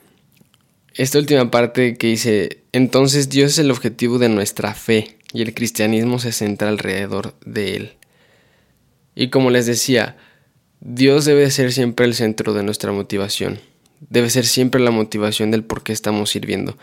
esta 0.95 1.19
última 1.19 1.51
parte 1.51 1.97
que 1.97 2.09
dice, 2.09 2.63
entonces 2.73 3.29
Dios 3.29 3.53
es 3.53 3.59
el 3.59 3.71
objetivo 3.71 4.19
de 4.19 4.29
nuestra 4.29 4.75
fe 4.75 5.19
y 5.33 5.43
el 5.43 5.55
cristianismo 5.55 6.19
se 6.19 6.33
centra 6.33 6.69
alrededor 6.69 7.35
de 7.45 7.77
él. 7.77 7.93
Y 9.15 9.29
como 9.29 9.51
les 9.51 9.67
decía, 9.67 10.17
Dios 10.81 11.25
debe 11.25 11.51
ser 11.51 11.73
siempre 11.73 12.07
el 12.07 12.15
centro 12.15 12.55
de 12.55 12.63
nuestra 12.63 12.93
motivación. 12.93 13.61
Debe 14.01 14.31
ser 14.31 14.47
siempre 14.47 14.81
la 14.81 14.91
motivación 14.91 15.51
del 15.51 15.65
por 15.65 15.83
qué 15.83 15.93
estamos 15.93 16.31
sirviendo. 16.31 16.77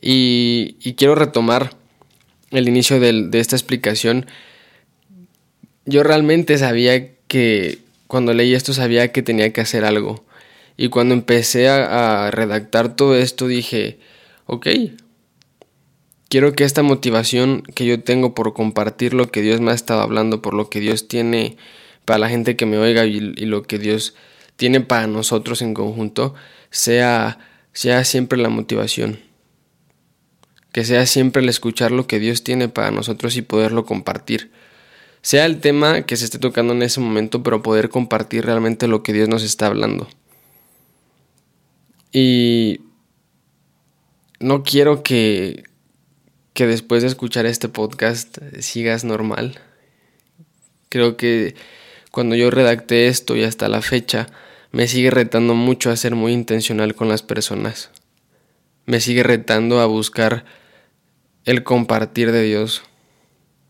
Y, 0.00 0.94
quiero 0.96 1.14
retomar 1.14 1.76
el 2.50 2.68
inicio 2.68 2.98
de 2.98 3.38
esta 3.38 3.56
explicación. 3.56 4.26
Yo 5.84 6.02
realmente 6.02 6.58
sabía 6.58 7.10
que 7.28 7.78
cuando 8.10 8.34
leí 8.34 8.54
esto 8.54 8.72
sabía 8.72 9.12
que 9.12 9.22
tenía 9.22 9.52
que 9.52 9.60
hacer 9.60 9.84
algo. 9.84 10.24
Y 10.76 10.88
cuando 10.88 11.14
empecé 11.14 11.68
a, 11.68 12.30
redactar 12.32 12.96
todo 12.96 13.14
esto 13.14 13.46
dije, 13.46 13.98
ok, 14.46 14.66
quiero 16.28 16.54
que 16.54 16.64
esta 16.64 16.82
motivación 16.82 17.62
que 17.74 17.86
yo 17.86 18.00
tengo 18.00 18.34
por 18.34 18.52
compartir 18.52 19.14
lo 19.14 19.30
que 19.30 19.42
Dios 19.42 19.60
me 19.60 19.70
ha 19.70 19.74
estado 19.74 20.00
hablando, 20.00 20.42
por 20.42 20.54
lo 20.54 20.70
que 20.70 20.80
Dios 20.80 21.06
tiene 21.06 21.56
para 22.10 22.18
la 22.18 22.28
gente 22.28 22.56
que 22.56 22.66
me 22.66 22.76
oiga 22.76 23.06
y, 23.06 23.20
lo 23.20 23.62
que 23.62 23.78
Dios 23.78 24.16
tiene 24.56 24.80
para 24.80 25.06
nosotros 25.06 25.62
en 25.62 25.74
conjunto, 25.74 26.34
sea, 26.68 27.38
sea 27.72 28.02
siempre 28.02 28.36
la 28.36 28.48
motivación. 28.48 29.20
Que 30.72 30.84
sea 30.84 31.06
siempre 31.06 31.40
el 31.40 31.48
escuchar 31.48 31.92
lo 31.92 32.08
que 32.08 32.18
Dios 32.18 32.42
tiene 32.42 32.68
para 32.68 32.90
nosotros 32.90 33.36
y 33.36 33.42
poderlo 33.42 33.84
compartir. 33.84 34.50
Sea 35.22 35.46
el 35.46 35.60
tema 35.60 36.02
que 36.02 36.16
se 36.16 36.24
esté 36.24 36.40
tocando 36.40 36.72
en 36.72 36.82
ese 36.82 36.98
momento, 36.98 37.44
pero 37.44 37.62
poder 37.62 37.90
compartir 37.90 38.44
realmente 38.44 38.88
lo 38.88 39.04
que 39.04 39.12
Dios 39.12 39.28
nos 39.28 39.44
está 39.44 39.66
hablando. 39.66 40.08
Y 42.10 42.80
no 44.40 44.64
quiero 44.64 45.04
que, 45.04 45.62
que 46.54 46.66
después 46.66 47.02
de 47.02 47.08
escuchar 47.08 47.46
este 47.46 47.68
podcast 47.68 48.36
sigas 48.58 49.04
normal. 49.04 49.60
Creo 50.88 51.16
que 51.16 51.54
cuando 52.10 52.34
yo 52.36 52.50
redacté 52.50 53.08
esto 53.08 53.36
y 53.36 53.44
hasta 53.44 53.68
la 53.68 53.82
fecha, 53.82 54.28
me 54.72 54.88
sigue 54.88 55.10
retando 55.10 55.54
mucho 55.54 55.90
a 55.90 55.96
ser 55.96 56.14
muy 56.14 56.32
intencional 56.32 56.94
con 56.94 57.08
las 57.08 57.22
personas. 57.22 57.90
Me 58.86 59.00
sigue 59.00 59.22
retando 59.22 59.80
a 59.80 59.86
buscar 59.86 60.44
el 61.44 61.62
compartir 61.64 62.32
de 62.32 62.42
Dios. 62.42 62.82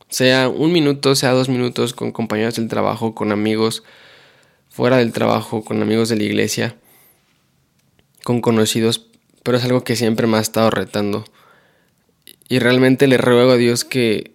Sea 0.09 0.49
un 0.49 0.73
minuto, 0.73 1.14
sea 1.14 1.32
dos 1.32 1.49
minutos 1.49 1.94
con 1.94 2.12
compañeros 2.12 2.56
del 2.56 2.68
trabajo, 2.68 3.14
con 3.14 3.32
amigos, 3.32 3.85
fuera 4.68 4.97
del 4.97 5.12
trabajo, 5.12 5.64
con 5.64 5.82
amigos 5.82 6.09
de 6.09 6.16
la 6.16 6.25
iglesia 6.25 6.76
con 8.25 8.40
conocidos, 8.40 9.06
pero 9.42 9.59
es 9.59 9.64
algo 9.64 9.85
que 9.85 9.97
siempre 9.97 10.26
me 10.26 10.37
ha 10.37 10.40
estado 10.40 10.70
retando. 10.70 11.25
Y 12.49 12.59
realmente 12.59 13.06
le 13.06 13.16
ruego 13.16 13.52
a 13.52 13.56
Dios 13.56 13.85
que, 13.85 14.32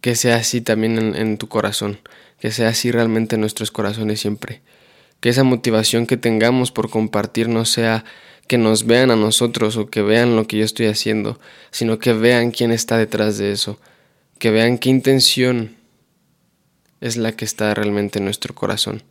que 0.00 0.14
sea 0.14 0.36
así 0.36 0.60
también 0.60 0.98
en, 0.98 1.14
en 1.14 1.38
tu 1.38 1.48
corazón, 1.48 2.00
que 2.38 2.50
sea 2.50 2.68
así 2.68 2.90
realmente 2.90 3.36
en 3.36 3.40
nuestros 3.40 3.70
corazones 3.70 4.20
siempre. 4.20 4.62
Que 5.20 5.28
esa 5.28 5.44
motivación 5.44 6.06
que 6.06 6.16
tengamos 6.16 6.72
por 6.72 6.90
compartir 6.90 7.48
no 7.48 7.64
sea 7.64 8.04
que 8.48 8.58
nos 8.58 8.86
vean 8.86 9.10
a 9.10 9.16
nosotros 9.16 9.76
o 9.76 9.88
que 9.88 10.02
vean 10.02 10.36
lo 10.36 10.46
que 10.46 10.58
yo 10.58 10.64
estoy 10.64 10.86
haciendo, 10.86 11.40
sino 11.70 11.98
que 11.98 12.12
vean 12.12 12.50
quién 12.50 12.70
está 12.70 12.96
detrás 12.96 13.38
de 13.38 13.52
eso, 13.52 13.80
que 14.38 14.50
vean 14.50 14.78
qué 14.78 14.90
intención 14.90 15.76
es 17.00 17.16
la 17.16 17.32
que 17.32 17.44
está 17.44 17.74
realmente 17.74 18.18
en 18.18 18.24
nuestro 18.24 18.54
corazón 18.54 19.02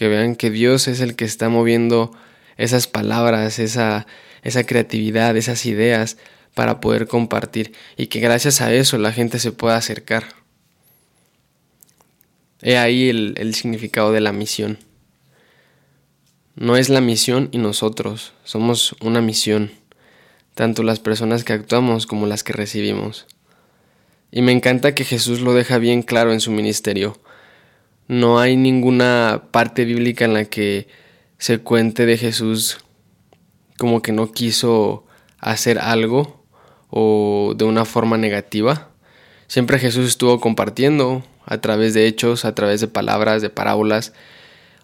que 0.00 0.08
vean 0.08 0.34
que 0.34 0.48
Dios 0.48 0.88
es 0.88 1.00
el 1.00 1.14
que 1.14 1.26
está 1.26 1.50
moviendo 1.50 2.10
esas 2.56 2.86
palabras, 2.86 3.58
esa, 3.58 4.06
esa 4.42 4.64
creatividad, 4.64 5.36
esas 5.36 5.66
ideas 5.66 6.16
para 6.54 6.80
poder 6.80 7.06
compartir 7.06 7.74
y 7.98 8.06
que 8.06 8.18
gracias 8.18 8.62
a 8.62 8.72
eso 8.72 8.96
la 8.96 9.12
gente 9.12 9.38
se 9.38 9.52
pueda 9.52 9.76
acercar. 9.76 10.39
He 12.62 12.76
ahí 12.76 13.08
el, 13.08 13.34
el 13.36 13.54
significado 13.54 14.12
de 14.12 14.20
la 14.20 14.32
misión. 14.32 14.78
No 16.56 16.76
es 16.76 16.88
la 16.88 17.00
misión 17.00 17.48
y 17.52 17.58
nosotros, 17.58 18.32
somos 18.44 18.94
una 19.00 19.20
misión, 19.20 19.70
tanto 20.54 20.82
las 20.82 21.00
personas 21.00 21.44
que 21.44 21.52
actuamos 21.52 22.06
como 22.06 22.26
las 22.26 22.44
que 22.44 22.52
recibimos. 22.52 23.26
Y 24.30 24.42
me 24.42 24.52
encanta 24.52 24.94
que 24.94 25.04
Jesús 25.04 25.40
lo 25.40 25.54
deja 25.54 25.78
bien 25.78 26.02
claro 26.02 26.32
en 26.32 26.40
su 26.40 26.50
ministerio. 26.50 27.18
No 28.08 28.40
hay 28.40 28.56
ninguna 28.56 29.44
parte 29.50 29.84
bíblica 29.84 30.24
en 30.24 30.34
la 30.34 30.44
que 30.44 30.88
se 31.38 31.58
cuente 31.58 32.06
de 32.06 32.18
Jesús 32.18 32.78
como 33.78 34.02
que 34.02 34.12
no 34.12 34.30
quiso 34.30 35.06
hacer 35.38 35.78
algo 35.78 36.44
o 36.90 37.54
de 37.56 37.64
una 37.64 37.86
forma 37.86 38.18
negativa. 38.18 38.90
Siempre 39.46 39.78
Jesús 39.78 40.06
estuvo 40.06 40.38
compartiendo 40.38 41.24
a 41.44 41.60
través 41.60 41.94
de 41.94 42.06
hechos, 42.06 42.44
a 42.44 42.54
través 42.54 42.80
de 42.80 42.88
palabras, 42.88 43.42
de 43.42 43.50
parábolas 43.50 44.12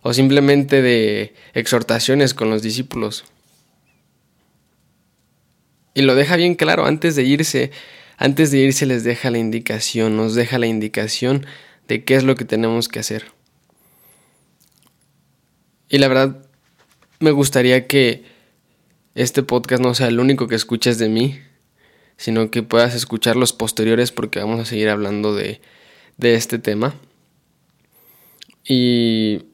o 0.02 0.14
simplemente 0.14 0.82
de 0.82 1.34
exhortaciones 1.54 2.34
con 2.34 2.50
los 2.50 2.62
discípulos. 2.62 3.24
Y 5.94 6.02
lo 6.02 6.14
deja 6.14 6.36
bien 6.36 6.54
claro 6.54 6.86
antes 6.86 7.16
de 7.16 7.24
irse. 7.24 7.70
Antes 8.18 8.50
de 8.50 8.58
irse 8.58 8.86
les 8.86 9.02
deja 9.02 9.30
la 9.30 9.38
indicación, 9.38 10.16
nos 10.16 10.34
deja 10.34 10.58
la 10.58 10.66
indicación 10.66 11.46
de 11.88 12.04
qué 12.04 12.14
es 12.16 12.22
lo 12.22 12.34
que 12.34 12.44
tenemos 12.44 12.88
que 12.88 12.98
hacer. 12.98 13.26
Y 15.88 15.98
la 15.98 16.08
verdad, 16.08 16.46
me 17.18 17.30
gustaría 17.30 17.86
que 17.86 18.24
este 19.14 19.42
podcast 19.42 19.82
no 19.82 19.94
sea 19.94 20.08
el 20.08 20.20
único 20.20 20.48
que 20.48 20.54
escuches 20.54 20.98
de 20.98 21.08
mí, 21.08 21.40
sino 22.16 22.50
que 22.50 22.62
puedas 22.62 22.94
escuchar 22.94 23.36
los 23.36 23.52
posteriores 23.52 24.12
porque 24.12 24.38
vamos 24.38 24.60
a 24.60 24.64
seguir 24.64 24.88
hablando 24.88 25.34
de, 25.34 25.60
de 26.16 26.34
este 26.34 26.58
tema. 26.58 26.94
Y 28.64 29.44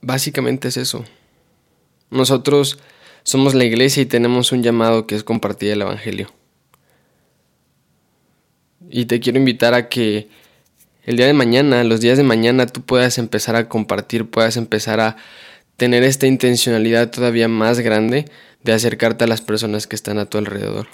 básicamente 0.00 0.68
es 0.68 0.76
eso. 0.76 1.04
Nosotros 2.10 2.78
somos 3.22 3.54
la 3.54 3.64
iglesia 3.64 4.02
y 4.02 4.06
tenemos 4.06 4.52
un 4.52 4.62
llamado 4.62 5.06
que 5.06 5.14
es 5.14 5.24
compartir 5.24 5.72
el 5.72 5.82
Evangelio. 5.82 6.32
Y 8.90 9.06
te 9.06 9.20
quiero 9.20 9.38
invitar 9.38 9.74
a 9.74 9.88
que 9.88 10.28
el 11.04 11.16
día 11.16 11.26
de 11.26 11.32
mañana, 11.32 11.84
los 11.84 12.00
días 12.00 12.16
de 12.16 12.24
mañana, 12.24 12.66
tú 12.66 12.82
puedas 12.82 13.18
empezar 13.18 13.56
a 13.56 13.68
compartir, 13.68 14.30
puedas 14.30 14.56
empezar 14.56 15.00
a 15.00 15.16
tener 15.76 16.02
esta 16.02 16.26
intencionalidad 16.26 17.10
todavía 17.10 17.48
más 17.48 17.80
grande 17.80 18.26
de 18.62 18.72
acercarte 18.72 19.24
a 19.24 19.28
las 19.28 19.40
personas 19.40 19.86
que 19.86 19.96
están 19.96 20.18
a 20.18 20.26
tu 20.26 20.38
alrededor. 20.38 20.88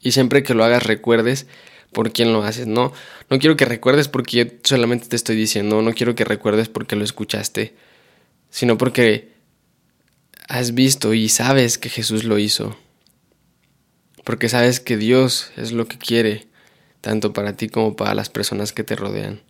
Y 0.00 0.12
siempre 0.12 0.42
que 0.42 0.54
lo 0.54 0.64
hagas 0.64 0.82
recuerdes 0.82 1.46
por 1.92 2.12
quién 2.12 2.32
lo 2.32 2.42
haces. 2.42 2.66
No, 2.66 2.92
no 3.30 3.38
quiero 3.38 3.56
que 3.56 3.64
recuerdes 3.64 4.08
porque 4.08 4.36
yo 4.36 4.44
solamente 4.64 5.08
te 5.08 5.16
estoy 5.16 5.36
diciendo, 5.36 5.82
no 5.82 5.92
quiero 5.92 6.14
que 6.14 6.24
recuerdes 6.24 6.68
porque 6.68 6.96
lo 6.96 7.04
escuchaste, 7.04 7.74
sino 8.50 8.78
porque 8.78 9.32
has 10.48 10.74
visto 10.74 11.14
y 11.14 11.28
sabes 11.28 11.78
que 11.78 11.88
Jesús 11.88 12.24
lo 12.24 12.38
hizo. 12.38 12.76
Porque 14.24 14.48
sabes 14.48 14.80
que 14.80 14.96
Dios 14.96 15.50
es 15.56 15.72
lo 15.72 15.86
que 15.86 15.98
quiere, 15.98 16.46
tanto 17.00 17.32
para 17.32 17.56
ti 17.56 17.68
como 17.68 17.96
para 17.96 18.14
las 18.14 18.28
personas 18.28 18.72
que 18.72 18.84
te 18.84 18.96
rodean. 18.96 19.40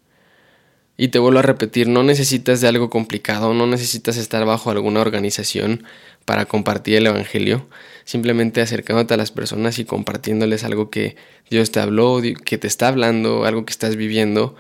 Y 0.96 1.08
te 1.08 1.18
vuelvo 1.18 1.38
a 1.38 1.42
repetir, 1.42 1.88
no 1.88 2.02
necesitas 2.02 2.60
de 2.60 2.68
algo 2.68 2.90
complicado, 2.90 3.54
no 3.54 3.66
necesitas 3.66 4.16
estar 4.16 4.44
bajo 4.44 4.70
alguna 4.70 5.00
organización 5.00 5.84
para 6.24 6.44
compartir 6.44 6.96
el 6.96 7.06
Evangelio, 7.06 7.68
simplemente 8.04 8.60
acercándote 8.60 9.14
a 9.14 9.16
las 9.16 9.30
personas 9.30 9.78
y 9.78 9.84
compartiéndoles 9.84 10.64
algo 10.64 10.90
que 10.90 11.16
Dios 11.50 11.72
te 11.72 11.80
habló, 11.80 12.20
que 12.44 12.58
te 12.58 12.66
está 12.66 12.88
hablando, 12.88 13.44
algo 13.44 13.64
que 13.64 13.72
estás 13.72 13.96
viviendo 13.96 14.54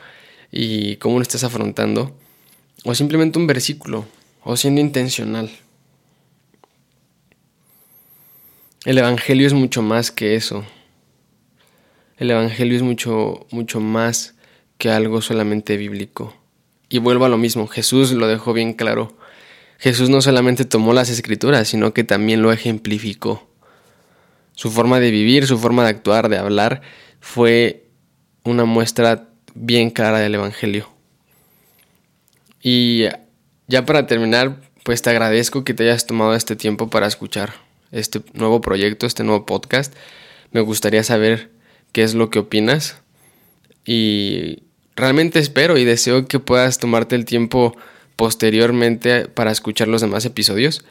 y 0.50 0.96
cómo 0.96 1.18
lo 1.18 1.22
estás 1.22 1.44
afrontando, 1.44 2.16
o 2.84 2.94
simplemente 2.94 3.38
un 3.38 3.46
versículo, 3.46 4.06
o 4.42 4.56
siendo 4.56 4.80
intencional. 4.80 5.50
El 8.84 8.98
Evangelio 8.98 9.46
es 9.46 9.52
mucho 9.52 9.80
más 9.80 10.10
que 10.10 10.34
eso. 10.34 10.64
El 12.16 12.30
Evangelio 12.30 12.76
es 12.76 12.82
mucho, 12.82 13.46
mucho 13.52 13.78
más 13.78 14.34
que 14.82 14.90
algo 14.90 15.22
solamente 15.22 15.76
bíblico. 15.76 16.34
Y 16.88 16.98
vuelvo 16.98 17.24
a 17.24 17.28
lo 17.28 17.38
mismo, 17.38 17.68
Jesús 17.68 18.10
lo 18.10 18.26
dejó 18.26 18.52
bien 18.52 18.72
claro. 18.72 19.16
Jesús 19.78 20.10
no 20.10 20.20
solamente 20.20 20.64
tomó 20.64 20.92
las 20.92 21.08
escrituras, 21.08 21.68
sino 21.68 21.94
que 21.94 22.02
también 22.02 22.42
lo 22.42 22.50
ejemplificó. 22.50 23.48
Su 24.56 24.72
forma 24.72 24.98
de 24.98 25.12
vivir, 25.12 25.46
su 25.46 25.56
forma 25.56 25.84
de 25.84 25.90
actuar, 25.90 26.28
de 26.28 26.36
hablar, 26.36 26.82
fue 27.20 27.90
una 28.42 28.64
muestra 28.64 29.28
bien 29.54 29.90
clara 29.90 30.18
del 30.18 30.34
Evangelio. 30.34 30.88
Y 32.60 33.04
ya 33.68 33.86
para 33.86 34.08
terminar, 34.08 34.62
pues 34.82 35.00
te 35.00 35.10
agradezco 35.10 35.62
que 35.62 35.74
te 35.74 35.84
hayas 35.84 36.08
tomado 36.08 36.34
este 36.34 36.56
tiempo 36.56 36.90
para 36.90 37.06
escuchar 37.06 37.52
este 37.92 38.20
nuevo 38.32 38.60
proyecto, 38.60 39.06
este 39.06 39.22
nuevo 39.22 39.46
podcast. 39.46 39.94
Me 40.50 40.60
gustaría 40.60 41.04
saber 41.04 41.52
qué 41.92 42.02
es 42.02 42.14
lo 42.14 42.30
que 42.30 42.40
opinas 42.40 42.96
y 43.84 44.64
realmente 44.96 45.38
espero 45.38 45.78
y 45.78 45.84
deseo 45.84 46.26
que 46.26 46.38
puedas 46.38 46.78
tomarte 46.78 47.16
el 47.16 47.24
tiempo 47.24 47.76
posteriormente 48.16 49.28
para 49.28 49.50
escuchar 49.50 49.88
los 49.88 50.00
demás 50.00 50.24
episodios, 50.24 50.84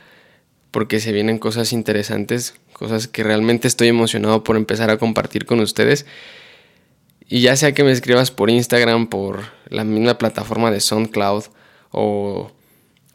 porque 0.72 1.00
se 1.00 1.12
vienen 1.12 1.38
cosas 1.38 1.74
interesantes, 1.74 2.56
cosas 2.74 3.08
que 3.08 3.24
realmente 3.24 3.68
estoy 3.68 3.90
emocionado 3.90 4.44
por 4.44 4.56
empezar 4.56 4.90
a 4.90 4.98
compartir 4.98 5.46
con 5.46 5.60
ustedes. 5.60 6.06
Y 7.28 7.42
ya 7.42 7.56
sea 7.56 7.74
que 7.74 7.84
me 7.84 7.92
escribas 7.92 8.32
por 8.32 8.50
Instagram, 8.50 9.08
por 9.08 9.44
la 9.70 9.84
misma 9.84 10.18
plataforma 10.18 10.72
de 10.72 10.82
SoundCloud 10.82 11.46
o 11.92 12.52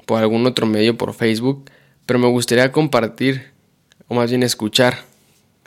por 0.06 0.20
algún 0.20 0.46
otro 0.46 0.66
medio, 0.66 0.96
por 0.96 1.12
Facebook, 1.14 1.70
pero 2.06 2.18
me 2.18 2.28
gustaría 2.28 2.72
compartir, 2.72 3.50
o 4.08 4.14
más 4.14 4.30
bien 4.30 4.42
escuchar, 4.42 5.04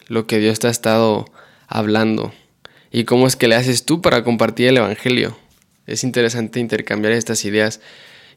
lo 0.07 0.25
que 0.25 0.39
Dios 0.39 0.59
te 0.59 0.67
ha 0.67 0.71
estado 0.71 1.25
hablando 1.67 2.33
y 2.91 3.03
cómo 3.03 3.27
es 3.27 3.35
que 3.35 3.47
le 3.47 3.55
haces 3.55 3.85
tú 3.85 4.01
para 4.01 4.23
compartir 4.23 4.67
el 4.67 4.77
Evangelio. 4.77 5.37
Es 5.85 6.03
interesante 6.03 6.59
intercambiar 6.59 7.13
estas 7.13 7.43
ideas 7.45 7.81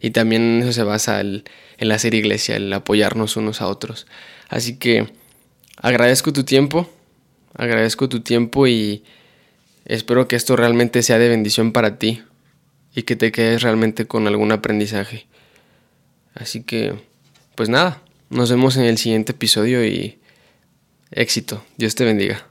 y 0.01 0.11
también 0.11 0.43
en 0.43 0.62
eso 0.62 0.73
se 0.73 0.83
basa 0.83 1.21
el, 1.21 1.45
el 1.79 1.93
hacer 1.93 2.15
iglesia, 2.15 2.57
el 2.57 2.73
apoyarnos 2.73 3.37
unos 3.37 3.61
a 3.61 3.69
otros. 3.69 4.07
Así 4.49 4.77
que 4.77 5.12
agradezco 5.77 6.33
tu 6.33 6.45
tiempo, 6.45 6.91
agradezco 7.55 8.09
tu 8.09 8.21
tiempo 8.21 8.67
y 8.67 9.05
espero 9.85 10.29
que 10.29 10.37
esto 10.37 10.57
realmente 10.57 11.03
sea 11.03 11.19
de 11.19 11.29
bendición 11.29 11.73
para 11.73 11.99
ti 11.99 12.23
y 12.95 13.03
que 13.03 13.17
te 13.17 13.33
quedes 13.33 13.62
realmente 13.62 14.07
con 14.07 14.27
algún 14.27 14.53
aprendizaje. 14.53 15.27
Así 16.35 16.62
que, 16.62 16.95
pues 17.55 17.69
nada, 17.69 18.03
nos 18.31 18.51
vemos 18.51 18.77
en 18.77 18.85
el 18.85 18.99
siguiente 18.99 19.33
episodio 19.33 19.85
y 19.87 20.19
éxito. 21.11 21.65
Dios 21.77 21.95
te 21.95 22.05
bendiga. 22.05 22.47